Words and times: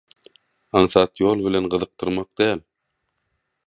aňsat 0.79 1.23
ýol 1.25 1.45
bilen 1.49 1.71
gyzykdyrmak 1.75 2.35
däl 2.43 2.69